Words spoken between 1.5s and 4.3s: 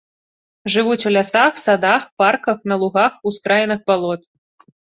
садах, парках, на лугах, ускраінах балот.